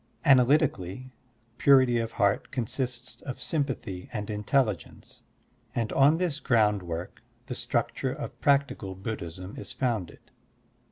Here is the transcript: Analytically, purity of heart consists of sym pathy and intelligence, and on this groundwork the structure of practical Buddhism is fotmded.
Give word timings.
Analytically, 0.25 1.11
purity 1.59 1.99
of 1.99 2.13
heart 2.13 2.49
consists 2.49 3.21
of 3.21 3.39
sym 3.39 3.65
pathy 3.65 4.09
and 4.11 4.31
intelligence, 4.31 5.21
and 5.75 5.93
on 5.93 6.17
this 6.17 6.39
groundwork 6.39 7.21
the 7.45 7.53
structure 7.53 8.11
of 8.11 8.41
practical 8.41 8.95
Buddhism 8.95 9.53
is 9.57 9.71
fotmded. 9.75 10.31